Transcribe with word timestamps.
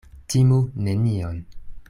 Timu 0.33 0.57
nenion. 0.87 1.39